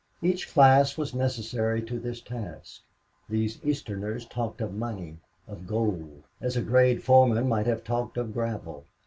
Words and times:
Each 0.23 0.49
class 0.51 0.97
was 0.97 1.13
necessary 1.13 1.79
to 1.83 1.99
this 1.99 2.21
task. 2.21 2.81
These 3.29 3.63
Easterners 3.63 4.25
talked 4.25 4.59
of 4.59 4.73
money, 4.73 5.17
of 5.47 5.67
gold, 5.67 6.23
as 6.41 6.57
a 6.57 6.63
grade 6.63 7.03
foreman 7.03 7.47
might 7.47 7.67
have 7.67 7.83
talked 7.83 8.17
of 8.17 8.33
gravel. 8.33 8.85